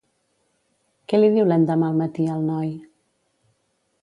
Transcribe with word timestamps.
Què 1.11 1.19
li 1.19 1.29
diu 1.37 1.47
l'endemà 1.51 1.91
al 1.93 2.01
matí 2.01 2.27
al 2.37 2.43
noi? 2.51 2.73